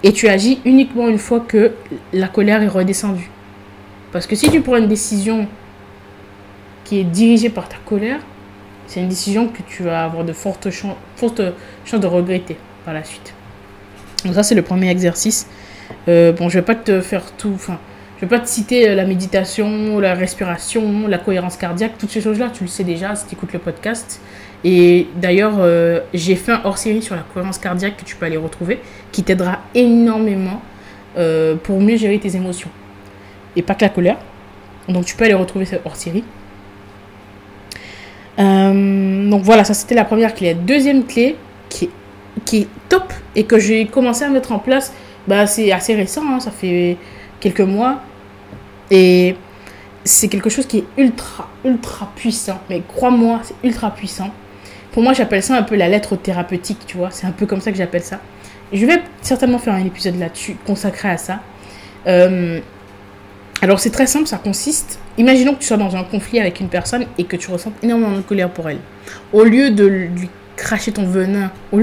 Et 0.04 0.14
tu 0.14 0.28
agis 0.28 0.62
uniquement 0.66 1.08
une 1.08 1.18
fois 1.18 1.42
que 1.42 1.74
la 2.14 2.28
colère 2.28 2.64
est 2.64 2.68
redescendue. 2.68 3.30
Parce 4.12 4.28
que 4.28 4.36
si 4.36 4.50
tu 4.50 4.62
prends 4.62 4.78
une 4.78 4.88
décision 4.88 5.48
qui 6.84 7.00
est 7.00 7.04
dirigée 7.04 7.50
par 7.50 7.70
ta 7.70 7.78
colère, 7.86 8.20
c'est 8.92 9.00
une 9.00 9.08
décision 9.08 9.48
que 9.48 9.62
tu 9.66 9.84
vas 9.84 10.04
avoir 10.04 10.26
de 10.26 10.34
fortes, 10.34 10.70
chances, 10.70 10.98
de 11.94 12.08
regretter 12.08 12.58
par 12.84 12.94
la 12.94 13.06
suite. 13.06 13.34
Donc 14.26 14.34
ça, 14.34 14.44
c'est 14.44 14.54
le 14.54 14.64
premier 14.64 14.90
exercice. 14.90 15.48
Euh, 16.10 16.34
bon, 16.34 16.50
je 16.50 16.60
vais 16.60 16.66
pas 16.66 16.76
te 16.76 17.00
faire 17.00 17.24
tout... 17.38 17.54
Enfin, 17.56 17.80
je 18.18 18.26
vais 18.26 18.30
pas 18.30 18.40
te 18.40 18.50
citer 18.50 18.90
euh, 18.90 18.96
la 18.96 19.06
méditation, 19.06 19.98
la 20.00 20.14
respiration, 20.14 21.08
la 21.08 21.20
cohérence 21.20 21.56
cardiaque, 21.56 21.94
toutes 21.98 22.10
ces 22.10 22.20
choses-là, 22.20 22.50
tu 22.54 22.66
le 22.66 22.70
sais 22.70 22.84
déjà 22.84 23.16
si 23.16 23.28
tu 23.28 23.36
écoutes 23.36 23.54
le 23.54 23.60
podcast. 23.60 24.20
Et 24.66 25.08
d'ailleurs, 25.16 25.54
euh, 25.60 26.02
j'ai 26.14 26.36
fait 26.36 26.52
un 26.52 26.62
hors-série 26.66 27.02
sur 27.02 27.16
la 27.16 27.24
cohérence 27.34 27.60
cardiaque 27.60 27.96
que 27.96 28.04
tu 28.04 28.18
peux 28.18 28.26
aller 28.26 28.36
retrouver, 28.36 28.82
qui 29.14 29.24
t'aidera 29.24 29.60
énormément 29.74 30.62
pour 31.64 31.80
mieux 31.80 31.96
gérer 31.96 32.20
tes 32.20 32.36
émotions. 32.36 32.70
Et 33.56 33.62
pas 33.62 33.76
que 33.76 33.86
la 33.86 33.90
colère. 33.90 34.18
Donc 34.90 35.06
tu 35.06 35.16
peux 35.16 35.24
aller 35.24 35.34
retrouver 35.34 35.66
ce 35.66 35.78
hors-série. 35.86 36.26
Euh, 38.40 39.30
donc 39.30 39.44
voilà, 39.44 39.64
ça 39.64 39.74
c'était 39.74 39.96
la 39.96 40.06
première 40.06 40.34
clé. 40.34 40.54
Deuxième 40.54 41.06
clé 41.06 41.36
qui 41.70 41.86
est, 41.86 41.90
qui 42.46 42.68
top 42.90 43.14
et 43.36 43.44
que 43.44 43.60
j'ai 43.60 43.86
commencé 43.86 44.24
à 44.24 44.30
mettre 44.30 44.52
en 44.52 44.60
place, 44.60 44.94
bah, 45.28 45.46
c'est 45.48 45.72
assez 45.72 45.96
récent, 45.96 46.24
hein, 46.30 46.40
ça 46.40 46.52
fait 46.52 46.98
quelques 47.40 47.62
mois. 47.62 48.02
Et 48.90 49.36
c'est 50.04 50.28
quelque 50.28 50.50
chose 50.50 50.66
qui 50.66 50.80
est 50.80 50.86
ultra, 50.98 51.48
ultra 51.64 52.12
puissant. 52.16 52.60
Mais 52.70 52.82
crois-moi, 52.88 53.42
c'est 53.44 53.56
ultra 53.64 53.92
puissant. 53.92 54.32
Pour 54.92 55.04
moi, 55.04 55.14
j'appelle 55.14 55.44
ça 55.44 55.56
un 55.56 55.64
peu 55.64 55.76
la 55.76 55.88
lettre 55.88 56.16
thérapeutique, 56.16 56.80
tu 56.86 56.98
vois. 56.98 57.12
C'est 57.12 57.26
un 57.28 57.32
peu 57.32 57.46
comme 57.46 57.62
ça 57.62 57.72
que 57.72 57.78
j'appelle 57.78 58.04
ça. 58.04 58.20
Je 58.74 58.86
vais 58.86 59.02
certainement 59.22 59.60
faire 59.60 59.74
un 59.74 59.86
épisode 59.86 60.20
là-dessus 60.20 60.58
consacré 60.66 61.10
à 61.10 61.18
ça. 61.18 61.40
Euh, 62.08 62.60
alors, 63.62 63.80
c'est 63.80 63.92
très 63.92 64.08
simple, 64.08 64.28
ça 64.28 64.38
consiste. 64.38 65.00
Imaginons 65.18 65.54
que 65.54 65.60
tu 65.60 65.68
sois 65.68 65.78
dans 65.78 65.96
un 65.96 66.04
conflit 66.04 66.40
avec 66.40 66.60
une 66.60 66.70
personne 66.70 67.06
et 67.18 67.26
que 67.26 67.36
tu 67.36 67.52
ressens 67.52 67.72
énormément 67.84 68.16
de 68.16 68.22
colère 68.22 68.50
pour 68.50 68.70
elle. 68.70 68.80
Au 69.34 69.44
lieu 69.44 69.72
de 69.72 69.86
lui 69.86 70.30
cracher 70.56 70.92
ton 70.92 71.06
venin, 71.06 71.52
au 71.72 71.80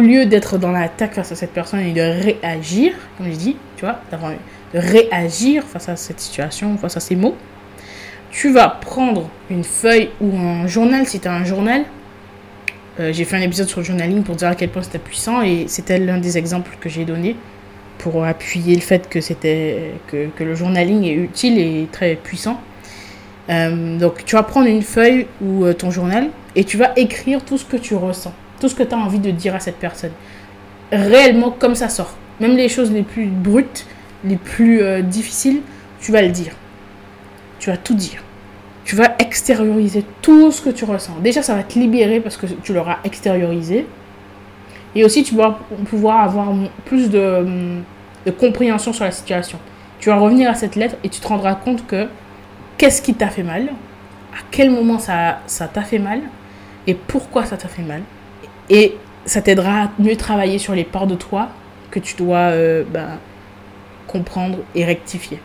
lieu, 0.00 0.26
d'être 0.26 0.58
dans 0.58 0.72
l'attaque 0.72 1.14
face 1.14 1.32
à 1.32 1.34
cette 1.34 1.52
personne 1.52 1.80
et 1.80 1.92
de 1.92 2.00
réagir, 2.00 2.92
comme 3.16 3.26
je 3.30 3.36
dis, 3.36 3.56
tu 3.76 3.84
vois, 3.84 4.00
de 4.12 4.78
réagir 4.78 5.64
face 5.64 5.88
à 5.88 5.96
cette 5.96 6.20
situation, 6.20 6.76
face 6.76 6.96
à 6.96 7.00
ces 7.00 7.16
mots, 7.16 7.36
tu 8.30 8.52
vas 8.52 8.68
prendre 8.68 9.28
une 9.50 9.64
feuille 9.64 10.10
ou 10.20 10.36
un 10.38 10.66
journal 10.68 11.06
si 11.06 11.18
tu 11.18 11.26
as 11.26 11.34
un 11.34 11.44
journal 11.44 11.84
euh, 13.00 13.12
j'ai 13.12 13.24
fait 13.24 13.36
un 13.36 13.40
épisode 13.40 13.68
sur 13.68 13.80
le 13.80 13.86
journaling 13.86 14.22
pour 14.22 14.36
dire 14.36 14.48
à 14.48 14.54
quel 14.54 14.68
point 14.68 14.82
c'était 14.82 14.98
puissant 14.98 15.42
et 15.42 15.66
c'était 15.68 15.98
l'un 15.98 16.18
des 16.18 16.36
exemples 16.36 16.76
que 16.80 16.88
j'ai 16.88 17.04
donné 17.04 17.36
pour 18.00 18.24
appuyer 18.24 18.74
le 18.74 18.80
fait 18.80 19.08
que, 19.08 19.20
c'était, 19.20 19.92
que, 20.08 20.28
que, 20.28 20.44
le 20.44 20.54
journaling 20.54 21.04
est 21.04 21.14
utile 21.14 21.58
et 21.58 21.88
très 21.90 22.16
puissant. 22.16 22.60
Euh, 23.48 23.98
donc 23.98 24.24
tu 24.24 24.36
vas 24.36 24.42
prendre 24.42 24.66
une 24.66 24.82
feuille 24.82 25.26
ou 25.40 25.64
euh, 25.64 25.72
ton 25.72 25.90
journal 25.90 26.28
et 26.54 26.64
tu 26.64 26.76
vas 26.76 26.92
écrire 26.96 27.44
tout 27.44 27.58
ce 27.58 27.64
que 27.64 27.76
tu 27.76 27.94
ressens, 27.94 28.32
tout 28.60 28.68
ce 28.68 28.74
que 28.74 28.82
tu 28.82 28.94
as 28.94 28.98
envie 28.98 29.18
de 29.18 29.30
dire 29.30 29.54
à 29.54 29.60
cette 29.60 29.76
personne. 29.76 30.12
Réellement 30.92 31.50
comme 31.50 31.74
ça 31.74 31.88
sort. 31.88 32.16
Même 32.40 32.56
les 32.56 32.68
choses 32.68 32.90
les 32.90 33.02
plus 33.02 33.26
brutes, 33.26 33.86
les 34.24 34.36
plus 34.36 35.02
difficiles, 35.02 35.60
tu 36.00 36.10
vas 36.10 36.22
le 36.22 36.30
dire. 36.30 36.52
Tu 37.58 37.70
vas 37.70 37.76
tout 37.76 37.94
dire 37.94 38.22
tu 38.90 38.96
vas 38.96 39.14
extérioriser 39.20 40.04
tout 40.20 40.50
ce 40.50 40.60
que 40.60 40.70
tu 40.70 40.84
ressens. 40.84 41.16
Déjà, 41.22 41.42
ça 41.42 41.54
va 41.54 41.62
te 41.62 41.78
libérer 41.78 42.18
parce 42.18 42.36
que 42.36 42.46
tu 42.46 42.72
l'auras 42.72 42.98
extériorisé. 43.04 43.86
Et 44.94 45.04
aussi, 45.04 45.22
tu 45.22 45.34
vas 45.34 45.58
pouvoir 45.88 46.20
avoir 46.20 46.52
plus 46.84 47.10
de, 47.10 47.46
compréhension 48.38 48.92
sur 48.92 49.04
la 49.04 49.10
situation. 49.10 49.58
Tu 49.98 50.08
vas 50.08 50.16
revenir 50.16 50.50
à 50.50 50.54
cette 50.54 50.76
lettre 50.76 50.96
et 51.04 51.08
tu 51.08 51.20
te 51.20 51.28
rendras 51.28 51.54
compte 51.54 51.86
que 51.86 52.08
qu'est-ce 52.78 53.02
qui 53.02 53.14
t'a 53.14 53.28
fait 53.28 53.42
mal, 53.42 53.68
à 54.32 54.42
quel 54.50 54.70
moment 54.70 54.98
ça 54.98 55.40
t'a 55.72 55.82
fait 55.82 55.98
mal 55.98 56.20
et 56.86 56.94
pourquoi 56.94 57.44
ça 57.44 57.56
t'a 57.56 57.68
fait 57.68 57.82
mal. 57.82 58.02
Et 58.68 58.96
ça 59.26 59.42
t'aidera 59.42 59.82
à 59.82 59.90
mieux 59.98 60.16
travailler 60.16 60.58
sur 60.58 60.74
les 60.74 60.84
parts 60.84 61.06
de 61.06 61.14
toi 61.14 61.48
que 61.90 61.98
tu 61.98 62.16
dois 62.16 62.38
euh, 62.38 62.84
ben, 62.88 63.18
comprendre 64.06 64.58
et 64.74 64.84
rectifier. 64.84 65.40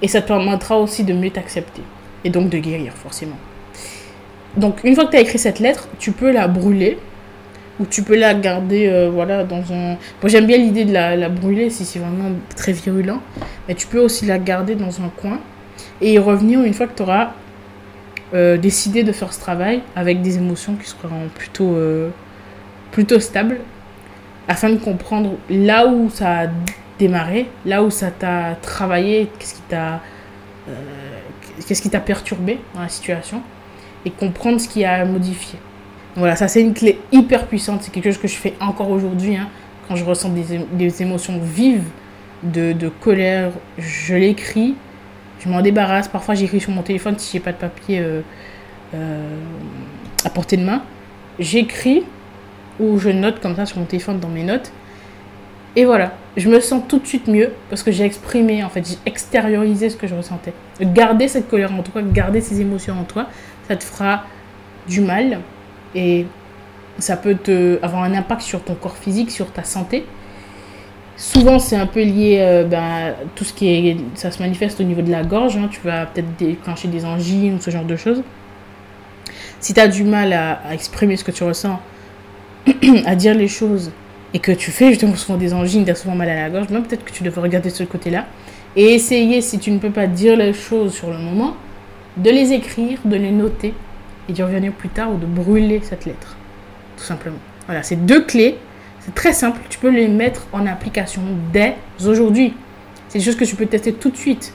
Et 0.00 0.08
ça 0.08 0.22
te 0.22 0.28
permettra 0.28 0.78
aussi 0.78 1.04
de 1.04 1.12
mieux 1.12 1.30
t'accepter 1.30 1.82
et 2.24 2.30
donc 2.30 2.48
de 2.48 2.58
guérir 2.58 2.92
forcément. 2.94 3.36
Donc 4.56 4.82
une 4.84 4.94
fois 4.94 5.06
que 5.06 5.10
tu 5.10 5.16
as 5.16 5.20
écrit 5.20 5.38
cette 5.38 5.58
lettre, 5.58 5.88
tu 5.98 6.12
peux 6.12 6.30
la 6.30 6.48
brûler 6.48 6.98
ou 7.80 7.86
tu 7.86 8.02
peux 8.02 8.16
la 8.16 8.34
garder 8.34 8.88
euh, 8.88 9.10
voilà 9.10 9.44
dans 9.44 9.72
un 9.72 9.96
bon, 10.20 10.28
j'aime 10.28 10.46
bien 10.46 10.58
l'idée 10.58 10.84
de 10.84 10.92
la, 10.92 11.28
brûler 11.28 11.70
si 11.70 11.84
c'est 11.84 11.98
vraiment 11.98 12.30
très 12.56 12.72
virulent 12.72 13.20
mais 13.66 13.74
tu 13.74 13.86
peux 13.86 14.00
aussi 14.00 14.26
la 14.26 14.38
garder 14.38 14.74
dans 14.74 15.00
un 15.00 15.08
coin 15.08 15.38
et 16.00 16.12
y 16.12 16.18
revenir 16.18 16.62
une 16.62 16.74
fois 16.74 16.86
que 16.86 16.96
tu 16.96 17.02
auras 17.02 17.32
euh, 18.34 18.56
décidé 18.56 19.02
de 19.04 19.12
faire 19.12 19.32
ce 19.32 19.40
travail 19.40 19.82
avec 19.96 20.22
des 20.22 20.36
émotions 20.36 20.74
qui 20.74 20.88
seront 20.88 21.28
plutôt 21.34 21.74
euh, 21.74 22.10
plutôt 22.90 23.20
stables 23.20 23.58
afin 24.48 24.70
de 24.70 24.76
comprendre 24.78 25.32
là 25.50 25.86
où 25.86 26.10
ça 26.10 26.40
a 26.40 26.46
démarré 26.98 27.46
là 27.64 27.82
où 27.82 27.90
ça 27.90 28.10
t'a 28.10 28.56
travaillé 28.60 29.30
qu'est-ce 29.38 29.54
qui 29.54 29.62
t'a 29.62 30.00
qu'est-ce 31.66 31.80
qui 31.80 31.90
t'a 31.90 32.00
perturbé 32.00 32.58
dans 32.74 32.82
la 32.82 32.88
situation 32.88 33.42
et 34.04 34.10
comprendre 34.10 34.60
ce 34.60 34.68
qui 34.68 34.84
a 34.84 35.04
modifié. 35.04 35.58
Voilà, 36.18 36.34
ça 36.34 36.48
c'est 36.48 36.60
une 36.60 36.74
clé 36.74 36.98
hyper 37.12 37.46
puissante, 37.46 37.84
c'est 37.84 37.92
quelque 37.92 38.06
chose 38.06 38.18
que 38.18 38.26
je 38.26 38.34
fais 38.34 38.54
encore 38.58 38.90
aujourd'hui. 38.90 39.36
Hein. 39.36 39.48
quand 39.86 39.94
je 39.94 40.04
ressens 40.04 40.30
des, 40.30 41.02
émotions 41.02 41.38
vives 41.38 41.88
de, 42.42 42.72
de 42.72 42.88
colère, 42.88 43.52
je 43.78 44.16
l'écris, 44.16 44.74
je 45.38 45.48
m'en 45.48 45.62
débarrasse. 45.62 46.08
Parfois 46.08 46.34
j'écris 46.34 46.58
sur 46.58 46.72
mon 46.72 46.82
téléphone 46.82 47.14
si 47.18 47.30
j'ai 47.32 47.40
pas 47.40 47.52
de 47.52 47.58
papier 47.58 48.00
euh, 48.00 48.22
euh, 48.94 49.36
à 50.24 50.30
portée 50.30 50.56
de 50.56 50.64
main. 50.64 50.82
J'écris 51.38 52.02
ou 52.80 52.98
je 52.98 53.10
note 53.10 53.38
comme 53.38 53.54
ça 53.54 53.64
sur 53.64 53.78
mon 53.78 53.84
téléphone 53.84 54.18
dans 54.18 54.28
mes 54.28 54.42
notes. 54.42 54.72
Et 55.76 55.84
voilà, 55.84 56.14
je 56.36 56.48
me 56.48 56.58
sens 56.58 56.82
tout 56.88 56.98
de 56.98 57.06
suite 57.06 57.28
mieux 57.28 57.52
parce 57.70 57.84
que 57.84 57.92
j'ai 57.92 58.04
exprimé, 58.04 58.64
en 58.64 58.70
fait, 58.70 58.84
j'ai 58.84 58.98
extériorisé 59.06 59.88
ce 59.88 59.96
que 59.96 60.08
je 60.08 60.16
ressentais. 60.16 60.52
Garder 60.80 61.28
cette 61.28 61.48
colère 61.48 61.72
en 61.72 61.82
toi, 61.84 62.02
garder 62.02 62.40
ces 62.40 62.60
émotions 62.60 62.98
en 62.98 63.04
toi, 63.04 63.28
ça 63.68 63.76
te 63.76 63.84
fera 63.84 64.24
du 64.88 65.00
mal 65.00 65.38
et 65.94 66.26
ça 66.98 67.16
peut 67.16 67.34
te 67.34 67.78
avoir 67.82 68.02
un 68.02 68.14
impact 68.14 68.42
sur 68.42 68.62
ton 68.62 68.74
corps 68.74 68.96
physique, 68.96 69.30
sur 69.30 69.50
ta 69.52 69.64
santé. 69.64 70.04
Souvent, 71.16 71.58
c'est 71.58 71.76
un 71.76 71.86
peu 71.86 72.02
lié, 72.02 72.38
euh, 72.40 72.64
ben, 72.64 73.14
tout 73.34 73.44
ce 73.44 73.52
qui 73.52 73.68
est, 73.68 73.96
ça 74.14 74.30
se 74.30 74.40
manifeste 74.40 74.80
au 74.80 74.84
niveau 74.84 75.02
de 75.02 75.10
la 75.10 75.24
gorge. 75.24 75.56
Hein. 75.56 75.68
tu 75.70 75.80
vas 75.80 76.06
peut-être 76.06 76.36
déclencher 76.36 76.88
des 76.88 77.04
angines 77.04 77.54
ou 77.54 77.60
ce 77.60 77.70
genre 77.70 77.84
de 77.84 77.96
choses. 77.96 78.22
Si 79.60 79.74
tu 79.74 79.80
as 79.80 79.88
du 79.88 80.04
mal 80.04 80.32
à 80.32 80.72
exprimer 80.72 81.16
ce 81.16 81.24
que 81.24 81.32
tu 81.32 81.42
ressens, 81.42 81.80
à 83.06 83.16
dire 83.16 83.34
les 83.34 83.48
choses 83.48 83.90
et 84.34 84.38
que 84.38 84.52
tu 84.52 84.70
fais 84.70 84.90
justement 84.90 85.16
souvent 85.16 85.38
des 85.38 85.52
angines, 85.54 85.84
tu 85.84 85.90
as 85.90 85.96
souvent 85.96 86.14
mal 86.14 86.28
à 86.28 86.36
la 86.36 86.50
gorge, 86.50 86.68
même 86.68 86.84
peut-être 86.84 87.04
que 87.04 87.12
tu 87.12 87.24
devrais 87.24 87.40
regarder 87.40 87.70
de 87.70 87.74
ce 87.74 87.82
côté-là 87.82 88.26
et 88.76 88.94
essayer, 88.94 89.40
si 89.40 89.58
tu 89.58 89.70
ne 89.70 89.78
peux 89.78 89.90
pas 89.90 90.06
dire 90.06 90.36
les 90.36 90.52
choses 90.52 90.94
sur 90.94 91.10
le 91.10 91.18
moment, 91.18 91.56
de 92.16 92.30
les 92.30 92.52
écrire, 92.52 92.98
de 93.04 93.16
les 93.16 93.30
noter 93.30 93.74
et 94.28 94.32
d'y 94.32 94.42
revenir 94.42 94.72
plus 94.72 94.88
tard 94.88 95.12
ou 95.12 95.18
de 95.18 95.26
brûler 95.26 95.80
cette 95.82 96.04
lettre. 96.04 96.36
Tout 96.96 97.04
simplement. 97.04 97.38
Voilà, 97.66 97.82
c'est 97.82 98.06
deux 98.06 98.24
clés. 98.24 98.58
C'est 99.00 99.14
très 99.14 99.32
simple. 99.32 99.60
Tu 99.68 99.78
peux 99.78 99.90
les 99.90 100.08
mettre 100.08 100.46
en 100.52 100.66
application 100.66 101.22
dès 101.52 101.76
aujourd'hui. 102.04 102.54
C'est 103.08 103.18
des 103.18 103.24
choses 103.24 103.36
que 103.36 103.44
tu 103.44 103.56
peux 103.56 103.66
tester 103.66 103.92
tout 103.92 104.10
de 104.10 104.16
suite. 104.16 104.52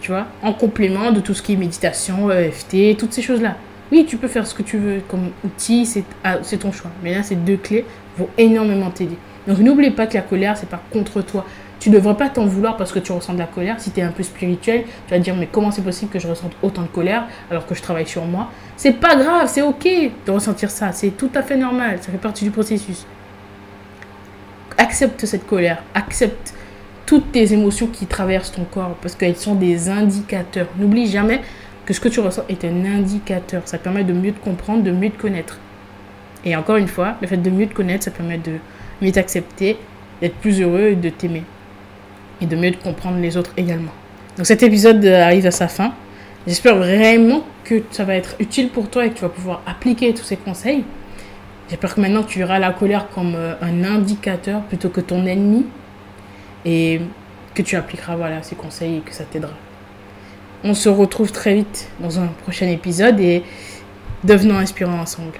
Tu 0.00 0.10
vois, 0.10 0.26
en 0.42 0.52
complément 0.52 1.10
de 1.10 1.20
tout 1.20 1.34
ce 1.34 1.42
qui 1.42 1.54
est 1.54 1.56
méditation, 1.56 2.30
EFT, 2.30 2.96
toutes 2.98 3.12
ces 3.12 3.22
choses-là. 3.22 3.56
Oui, 3.90 4.04
tu 4.06 4.16
peux 4.16 4.28
faire 4.28 4.46
ce 4.46 4.54
que 4.54 4.62
tu 4.62 4.78
veux 4.78 5.00
comme 5.08 5.30
outil, 5.44 5.86
c'est 5.86 6.04
ah, 6.24 6.36
ton 6.60 6.72
choix. 6.72 6.90
Mais 7.02 7.14
là, 7.14 7.22
ces 7.22 7.36
deux 7.36 7.56
clés 7.56 7.84
vont 8.18 8.28
énormément 8.36 8.90
t'aider. 8.90 9.16
Donc 9.46 9.58
n'oublie 9.58 9.90
pas 9.90 10.06
que 10.06 10.14
la 10.14 10.22
colère, 10.22 10.56
c'est 10.56 10.68
pas 10.68 10.82
contre 10.92 11.22
toi. 11.22 11.46
Tu 11.78 11.90
ne 11.90 11.96
devrais 11.96 12.16
pas 12.16 12.28
t'en 12.28 12.46
vouloir 12.46 12.76
parce 12.76 12.90
que 12.90 12.98
tu 12.98 13.12
ressens 13.12 13.34
de 13.34 13.38
la 13.38 13.46
colère. 13.46 13.78
Si 13.78 13.90
tu 13.90 14.00
es 14.00 14.02
un 14.02 14.10
peu 14.10 14.22
spirituel, 14.22 14.84
tu 14.84 15.10
vas 15.10 15.18
te 15.18 15.22
dire 15.22 15.36
mais 15.36 15.46
comment 15.46 15.70
c'est 15.70 15.82
possible 15.82 16.10
que 16.10 16.18
je 16.18 16.26
ressente 16.26 16.52
autant 16.62 16.82
de 16.82 16.88
colère 16.88 17.26
alors 17.50 17.66
que 17.66 17.74
je 17.74 17.82
travaille 17.82 18.06
sur 18.06 18.24
moi? 18.24 18.50
C'est 18.76 18.94
pas 18.94 19.16
grave, 19.16 19.48
c'est 19.48 19.62
ok 19.62 19.86
de 20.26 20.30
ressentir 20.30 20.70
ça. 20.70 20.92
C'est 20.92 21.10
tout 21.10 21.30
à 21.34 21.42
fait 21.42 21.56
normal. 21.56 21.98
Ça 22.00 22.10
fait 22.10 22.18
partie 22.18 22.44
du 22.44 22.50
processus. 22.50 23.06
Accepte 24.78 25.26
cette 25.26 25.46
colère. 25.46 25.82
Accepte 25.94 26.54
toutes 27.04 27.30
tes 27.30 27.52
émotions 27.52 27.86
qui 27.86 28.06
traversent 28.06 28.52
ton 28.52 28.64
corps 28.64 28.96
parce 29.00 29.14
qu'elles 29.14 29.36
sont 29.36 29.54
des 29.54 29.88
indicateurs. 29.88 30.68
N'oublie 30.78 31.06
jamais 31.06 31.40
que 31.84 31.94
ce 31.94 32.00
que 32.00 32.08
tu 32.08 32.20
ressens 32.20 32.42
est 32.48 32.64
un 32.64 32.84
indicateur. 32.84 33.62
Ça 33.64 33.78
permet 33.78 34.02
de 34.02 34.12
mieux 34.12 34.32
te 34.32 34.42
comprendre, 34.42 34.82
de 34.82 34.90
mieux 34.90 35.10
te 35.10 35.20
connaître. 35.20 35.58
Et 36.44 36.56
encore 36.56 36.76
une 36.76 36.88
fois, 36.88 37.14
le 37.20 37.26
fait 37.26 37.36
de 37.36 37.50
mieux 37.50 37.66
te 37.66 37.74
connaître, 37.74 38.04
ça 38.04 38.10
permet 38.10 38.38
de 38.38 38.52
mieux 39.02 39.12
t'accepter, 39.12 39.76
d'être 40.20 40.36
plus 40.36 40.60
heureux 40.60 40.88
et 40.88 40.96
de 40.96 41.08
t'aimer. 41.10 41.44
Et 42.40 42.46
de 42.46 42.56
mieux 42.56 42.72
comprendre 42.72 43.18
les 43.18 43.36
autres 43.36 43.52
également. 43.56 43.92
Donc 44.36 44.46
cet 44.46 44.62
épisode 44.62 45.04
arrive 45.04 45.46
à 45.46 45.50
sa 45.50 45.68
fin. 45.68 45.94
J'espère 46.46 46.76
vraiment 46.76 47.42
que 47.64 47.82
ça 47.90 48.04
va 48.04 48.14
être 48.14 48.36
utile 48.38 48.68
pour 48.68 48.88
toi 48.88 49.06
et 49.06 49.10
que 49.10 49.14
tu 49.14 49.22
vas 49.22 49.28
pouvoir 49.28 49.62
appliquer 49.66 50.12
tous 50.14 50.24
ces 50.24 50.36
conseils. 50.36 50.84
J'espère 51.68 51.94
que 51.94 52.00
maintenant 52.00 52.22
tu 52.22 52.38
verras 52.38 52.58
la 52.58 52.70
colère 52.72 53.08
comme 53.12 53.34
euh, 53.34 53.54
un 53.60 53.82
indicateur 53.82 54.62
plutôt 54.62 54.88
que 54.88 55.00
ton 55.00 55.26
ennemi 55.26 55.66
et 56.64 57.00
que 57.54 57.62
tu 57.62 57.74
appliqueras 57.74 58.14
voilà, 58.16 58.42
ces 58.42 58.54
conseils 58.54 58.98
et 58.98 59.00
que 59.00 59.12
ça 59.12 59.24
t'aidera. 59.24 59.54
On 60.62 60.74
se 60.74 60.88
retrouve 60.88 61.32
très 61.32 61.54
vite 61.54 61.88
dans 62.00 62.20
un 62.20 62.26
prochain 62.26 62.68
épisode 62.68 63.18
et 63.18 63.42
devenons 64.22 64.58
inspirants 64.58 65.00
ensemble. 65.00 65.38